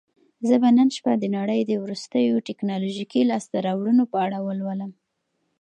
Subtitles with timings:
[0.47, 4.91] زه به نن شپه د نړۍ د وروستیو ټیکنالوژیکي لاسته راوړنو په اړه ولولم.